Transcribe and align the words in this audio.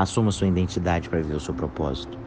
Assuma 0.00 0.32
sua 0.32 0.48
identidade 0.48 1.10
para 1.10 1.20
viver 1.20 1.34
o 1.34 1.40
seu 1.40 1.52
propósito. 1.52 2.18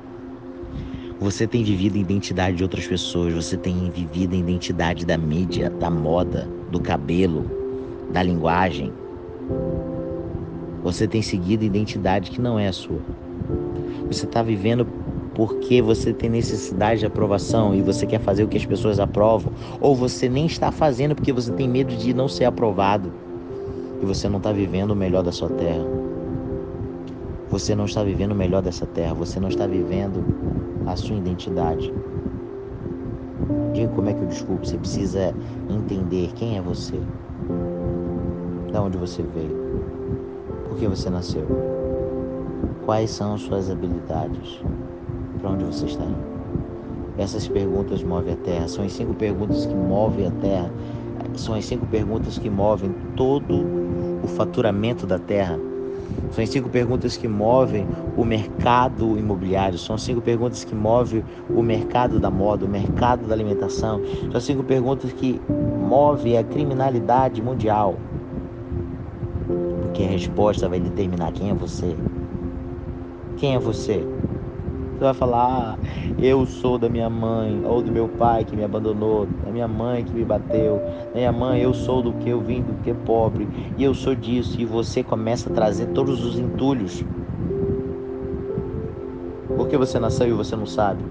Você 1.20 1.48
tem 1.48 1.64
vivido 1.64 1.96
a 1.96 2.02
identidade 2.02 2.58
de 2.58 2.62
outras 2.62 2.86
pessoas, 2.86 3.34
você 3.34 3.58
tem 3.58 3.90
vivido 3.90 4.36
a 4.36 4.38
identidade 4.38 5.04
da 5.08 5.18
mídia, 5.18 5.72
da 5.72 5.90
moda, 5.90 6.48
do 6.70 6.80
cabelo, 6.80 7.50
da 8.12 8.22
linguagem. 8.22 8.94
Você 10.84 11.08
tem 11.08 11.24
seguido 11.24 11.64
a 11.64 11.66
identidade 11.66 12.30
que 12.30 12.40
não 12.40 12.60
é 12.60 12.68
a 12.68 12.72
sua. 12.72 13.02
Você 14.06 14.26
está 14.26 14.44
vivendo 14.44 14.86
porque 15.34 15.82
você 15.82 16.14
tem 16.14 16.30
necessidade 16.30 17.00
de 17.00 17.08
aprovação 17.08 17.74
e 17.74 17.82
você 17.82 18.06
quer 18.06 18.20
fazer 18.20 18.44
o 18.44 18.48
que 18.48 18.58
as 18.58 18.66
pessoas 18.68 19.00
aprovam, 19.00 19.52
ou 19.82 19.96
você 19.96 20.30
nem 20.30 20.46
está 20.46 20.72
fazendo 20.72 21.16
porque 21.16 21.34
você 21.34 21.52
tem 21.52 21.68
medo 21.68 21.96
de 21.96 22.14
não 22.14 22.28
ser 22.28 22.46
aprovado 22.46 23.12
e 24.00 24.06
você 24.06 24.30
não 24.30 24.38
está 24.38 24.52
vivendo 24.52 24.92
o 24.92 24.96
melhor 24.96 25.24
da 25.24 25.32
sua 25.32 25.50
terra. 25.50 26.03
Você 27.54 27.76
não 27.76 27.86
está 27.86 28.04
vivendo 28.04 28.32
o 28.32 28.36
melhor 28.36 28.64
dessa 28.64 28.88
terra, 28.88 29.14
você 29.14 29.40
não 29.40 29.48
está 29.48 29.68
vivendo 29.68 30.26
a 30.88 30.96
sua 30.96 31.16
identidade. 31.16 31.94
Diga 33.74 33.90
como 33.90 34.10
é 34.10 34.14
que 34.16 34.22
eu 34.24 34.28
desculpo, 34.28 34.66
você 34.66 34.76
precisa 34.76 35.36
entender 35.70 36.32
quem 36.34 36.58
é 36.58 36.62
você, 36.64 37.00
de 38.72 38.76
onde 38.76 38.98
você 38.98 39.22
veio, 39.22 39.56
por 40.68 40.80
que 40.80 40.88
você 40.88 41.12
nasceu, 41.12 41.46
quais 42.88 43.12
são 43.12 43.38
suas 43.38 43.70
habilidades, 43.70 44.60
para 45.40 45.52
onde 45.52 45.64
você 45.64 45.86
está 45.86 46.04
indo. 46.04 46.26
Essas 47.20 47.48
perguntas 47.48 48.02
movem 48.02 48.34
a 48.34 48.38
terra, 48.38 48.68
são 48.68 48.84
as 48.84 48.94
cinco 48.94 49.14
perguntas 49.14 49.68
que 49.68 49.76
movem 49.76 50.26
a 50.26 50.32
terra, 50.32 50.72
são 51.36 51.54
as 51.54 51.66
cinco 51.66 51.86
perguntas 51.86 52.40
que 52.40 52.50
movem 52.50 52.92
todo 53.16 53.64
o 54.24 54.28
faturamento 54.28 55.06
da 55.06 55.20
terra. 55.20 55.60
São 56.32 56.44
as 56.44 56.50
cinco 56.50 56.70
perguntas 56.70 57.16
que 57.16 57.28
movem 57.28 57.88
o 58.18 58.26
mercado 58.26 59.18
imobiliário, 59.18 59.78
são 59.78 59.96
as 59.96 60.02
cinco 60.02 60.22
perguntas 60.22 60.64
que 60.64 60.74
movem 60.74 61.24
o 61.50 61.62
mercado 61.62 62.20
da 62.20 62.32
moda, 62.32 62.66
o 62.66 62.70
mercado 62.70 63.28
da 63.28 63.36
alimentação, 63.36 64.02
são 64.30 64.38
as 64.38 64.44
cinco 64.44 64.64
perguntas 64.64 65.12
que 65.14 65.40
movem 65.88 66.38
a 66.38 66.44
criminalidade 66.44 67.42
mundial. 67.42 67.98
Porque 69.82 70.04
a 70.04 70.08
resposta 70.08 70.68
vai 70.68 70.80
determinar 70.80 71.32
quem 71.34 71.52
é 71.52 71.54
você. 71.54 71.96
Quem 73.38 73.56
é 73.56 73.60
você? 73.60 74.04
Você 74.94 75.00
vai 75.00 75.14
falar, 75.14 75.74
ah, 75.74 75.78
eu 76.20 76.46
sou 76.46 76.78
da 76.78 76.88
minha 76.88 77.10
mãe, 77.10 77.62
ou 77.66 77.82
do 77.82 77.92
meu 77.92 78.08
pai 78.08 78.46
que 78.46 78.56
me 78.56 78.64
abandonou, 78.64 79.28
da 79.44 79.52
minha 79.52 79.68
mãe 79.68 80.04
que 80.04 80.14
me 80.14 80.24
bateu, 80.24 80.80
da 81.08 81.16
minha 81.16 81.32
mãe, 81.32 81.62
eu 81.62 81.74
sou 81.74 82.02
do 82.02 82.14
que 82.14 82.30
eu 82.30 82.40
vim, 82.40 82.62
do 82.62 82.74
que 82.84 82.94
pobre, 82.94 83.48
e 83.76 83.84
eu 83.84 83.94
sou 83.94 84.14
disso, 84.14 84.62
e 84.62 84.66
você 84.66 85.04
começa 85.04 85.50
a 85.50 85.54
trazer 85.54 85.88
todos 85.88 86.24
os 86.24 86.38
entulhos. 86.38 87.04
Por 89.58 89.68
que 89.68 89.78
você 89.78 90.00
nasceu 90.00 90.28
e 90.28 90.32
você 90.32 90.56
não 90.56 90.66
sabe? 90.66 91.04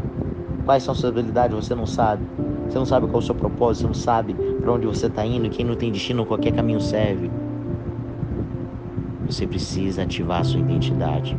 Quais 0.64 0.84
são 0.84 0.94
suas 0.94 1.12
habilidades 1.12 1.56
você 1.56 1.74
não 1.74 1.86
sabe? 1.86 2.22
Você 2.68 2.78
não 2.78 2.86
sabe 2.86 3.06
qual 3.06 3.16
é 3.16 3.18
o 3.18 3.26
seu 3.26 3.34
propósito, 3.34 3.82
você 3.82 3.86
não 3.88 3.94
sabe 3.94 4.34
para 4.34 4.72
onde 4.72 4.86
você 4.86 5.06
está 5.06 5.26
indo, 5.26 5.50
quem 5.50 5.66
não 5.66 5.74
tem 5.74 5.90
destino, 5.90 6.24
qualquer 6.24 6.52
caminho 6.52 6.80
serve. 6.80 7.30
Você 9.26 9.46
precisa 9.46 10.02
ativar 10.02 10.40
a 10.40 10.44
sua 10.44 10.60
identidade. 10.60 11.36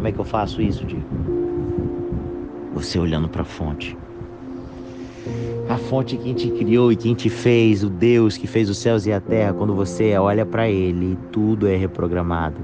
Como 0.00 0.08
é 0.08 0.12
que 0.12 0.18
eu 0.18 0.24
faço 0.24 0.62
isso, 0.62 0.82
Diego? 0.86 1.04
Você 2.72 2.98
olhando 2.98 3.28
para 3.28 3.42
a 3.42 3.44
fonte. 3.44 3.94
A 5.68 5.76
fonte 5.76 6.16
quem 6.16 6.32
te 6.32 6.50
criou 6.52 6.90
e 6.90 6.96
quem 6.96 7.14
te 7.14 7.28
fez, 7.28 7.84
o 7.84 7.90
Deus 7.90 8.38
que 8.38 8.46
fez 8.46 8.70
os 8.70 8.78
céus 8.78 9.04
e 9.04 9.12
a 9.12 9.20
terra, 9.20 9.52
quando 9.52 9.74
você 9.74 10.16
olha 10.16 10.46
para 10.46 10.70
ele, 10.70 11.18
tudo 11.30 11.68
é 11.68 11.76
reprogramado. 11.76 12.56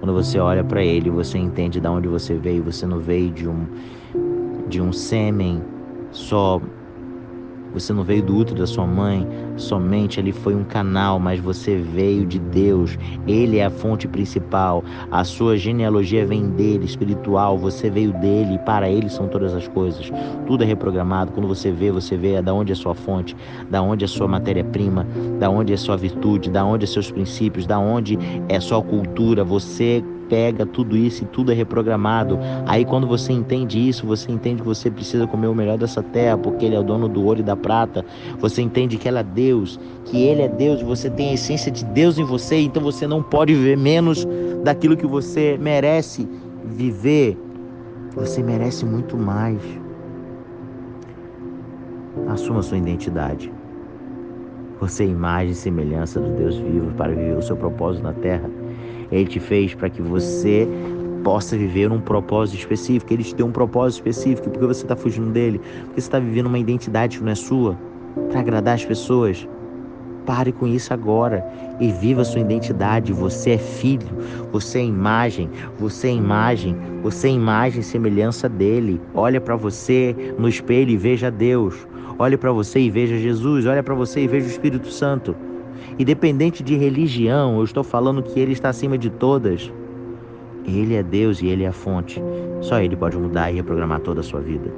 Quando 0.00 0.12
você 0.12 0.40
olha 0.40 0.64
para 0.64 0.82
ele, 0.82 1.10
você 1.10 1.38
entende 1.38 1.78
de 1.78 1.86
onde 1.86 2.08
você 2.08 2.34
veio, 2.34 2.64
você 2.64 2.84
não 2.84 2.98
veio 2.98 3.30
de 3.30 3.48
um 3.48 3.68
de 4.68 4.80
um 4.80 4.92
sêmen 4.92 5.62
só 6.10 6.60
você 7.72 7.92
não 7.92 8.02
veio 8.02 8.22
do 8.22 8.36
útero 8.36 8.58
da 8.58 8.66
sua 8.66 8.86
mãe, 8.86 9.26
somente 9.56 10.18
ele 10.18 10.32
foi 10.32 10.54
um 10.54 10.64
canal, 10.64 11.18
mas 11.18 11.40
você 11.40 11.76
veio 11.76 12.26
de 12.26 12.38
Deus. 12.38 12.98
Ele 13.26 13.58
é 13.58 13.66
a 13.66 13.70
fonte 13.70 14.08
principal. 14.08 14.84
A 15.10 15.24
sua 15.24 15.56
genealogia 15.56 16.26
vem 16.26 16.50
dele, 16.50 16.84
espiritual. 16.84 17.58
Você 17.58 17.88
veio 17.90 18.12
dele 18.12 18.54
e 18.54 18.58
para 18.58 18.88
ele 18.88 19.08
são 19.08 19.28
todas 19.28 19.54
as 19.54 19.68
coisas. 19.68 20.10
Tudo 20.46 20.64
é 20.64 20.66
reprogramado. 20.66 21.32
Quando 21.32 21.48
você 21.48 21.70
vê, 21.70 21.90
você 21.90 22.16
vê 22.16 22.40
da 22.42 22.52
onde 22.52 22.72
é 22.72 22.74
sua 22.74 22.94
fonte, 22.94 23.36
da 23.70 23.82
onde 23.82 24.04
é 24.04 24.08
sua 24.08 24.26
matéria-prima, 24.26 25.06
da 25.38 25.48
onde 25.48 25.72
é 25.72 25.76
sua 25.76 25.96
virtude, 25.96 26.50
da 26.50 26.64
onde 26.64 26.84
é 26.84 26.86
seus 26.86 27.10
princípios, 27.10 27.66
da 27.66 27.78
onde 27.78 28.18
é 28.48 28.58
sua 28.60 28.82
cultura. 28.82 29.44
Você 29.44 30.02
pega 30.30 30.64
tudo 30.64 30.96
isso 30.96 31.24
e 31.24 31.26
tudo 31.26 31.50
é 31.50 31.54
reprogramado. 31.54 32.38
Aí 32.64 32.84
quando 32.84 33.06
você 33.06 33.32
entende 33.32 33.86
isso, 33.86 34.06
você 34.06 34.30
entende 34.30 34.62
que 34.62 34.68
você 34.68 34.88
precisa 34.88 35.26
comer 35.26 35.48
o 35.48 35.54
melhor 35.54 35.76
dessa 35.76 36.02
terra, 36.02 36.38
porque 36.38 36.64
ele 36.64 36.76
é 36.76 36.78
o 36.78 36.84
dono 36.84 37.08
do 37.08 37.24
ouro 37.24 37.40
e 37.40 37.42
da 37.42 37.56
prata. 37.56 38.04
Você 38.38 38.62
entende 38.62 38.96
que 38.96 39.08
ela 39.08 39.20
é 39.20 39.24
Deus, 39.24 39.78
que 40.04 40.22
ele 40.22 40.42
é 40.42 40.48
Deus, 40.48 40.80
você 40.80 41.10
tem 41.10 41.30
a 41.30 41.34
essência 41.34 41.70
de 41.70 41.84
Deus 41.84 42.16
em 42.16 42.24
você, 42.24 42.60
então 42.60 42.82
você 42.82 43.06
não 43.06 43.22
pode 43.22 43.52
viver 43.52 43.76
menos 43.76 44.26
daquilo 44.62 44.96
que 44.96 45.06
você 45.06 45.58
merece 45.60 46.26
viver. 46.64 47.36
Você 48.14 48.42
merece 48.42 48.84
muito 48.84 49.16
mais. 49.16 49.60
Assuma 52.28 52.62
sua 52.62 52.78
identidade. 52.78 53.52
Você 54.80 55.04
é 55.04 55.06
imagem 55.06 55.50
e 55.50 55.54
semelhança 55.54 56.20
do 56.20 56.30
Deus 56.36 56.56
vivo 56.56 56.90
para 56.94 57.12
viver 57.12 57.36
o 57.36 57.42
seu 57.42 57.56
propósito 57.56 58.02
na 58.02 58.12
terra. 58.14 58.48
Ele 59.10 59.26
te 59.26 59.40
fez 59.40 59.74
para 59.74 59.90
que 59.90 60.00
você 60.00 60.68
possa 61.22 61.56
viver 61.56 61.90
um 61.90 62.00
propósito 62.00 62.58
específico. 62.58 63.12
Ele 63.12 63.24
te 63.24 63.34
deu 63.34 63.46
um 63.46 63.52
propósito 63.52 63.98
específico 63.98 64.50
porque 64.50 64.66
você 64.66 64.82
está 64.82 64.96
fugindo 64.96 65.30
dele, 65.30 65.60
porque 65.84 66.00
você 66.00 66.08
está 66.08 66.18
vivendo 66.18 66.46
uma 66.46 66.58
identidade 66.58 67.18
que 67.18 67.24
não 67.24 67.32
é 67.32 67.34
sua, 67.34 67.76
para 68.30 68.40
agradar 68.40 68.74
as 68.74 68.84
pessoas. 68.84 69.46
Pare 70.26 70.52
com 70.52 70.66
isso 70.66 70.92
agora 70.92 71.44
e 71.80 71.90
viva 71.90 72.22
a 72.22 72.24
sua 72.24 72.40
identidade. 72.40 73.12
Você 73.12 73.52
é 73.52 73.58
filho, 73.58 74.06
você 74.52 74.78
é 74.78 74.84
imagem, 74.84 75.50
você 75.78 76.08
é 76.08 76.12
imagem, 76.12 76.76
você 77.02 77.28
é 77.28 77.32
imagem 77.32 77.80
e 77.80 77.84
semelhança 77.84 78.48
dele. 78.48 79.00
Olha 79.14 79.40
para 79.40 79.56
você 79.56 80.14
no 80.38 80.48
espelho 80.48 80.90
e 80.90 80.96
veja 80.96 81.30
Deus. 81.30 81.74
Olhe 82.18 82.36
para 82.36 82.52
você 82.52 82.78
e 82.80 82.90
veja 82.90 83.16
Jesus. 83.16 83.66
Olha 83.66 83.82
para 83.82 83.94
você 83.94 84.20
e 84.20 84.28
veja 84.28 84.46
o 84.46 84.50
Espírito 84.50 84.90
Santo. 84.90 85.34
Independente 86.00 86.62
de 86.62 86.76
religião, 86.76 87.58
eu 87.58 87.64
estou 87.64 87.84
falando 87.84 88.22
que 88.22 88.40
Ele 88.40 88.52
está 88.52 88.70
acima 88.70 88.96
de 88.96 89.10
todas. 89.10 89.70
Ele 90.64 90.94
é 90.94 91.02
Deus 91.02 91.42
e 91.42 91.46
Ele 91.48 91.62
é 91.62 91.66
a 91.66 91.72
fonte. 91.74 92.22
Só 92.62 92.80
Ele 92.80 92.96
pode 92.96 93.18
mudar 93.18 93.52
e 93.52 93.56
reprogramar 93.56 94.00
toda 94.00 94.20
a 94.20 94.22
sua 94.22 94.40
vida. 94.40 94.72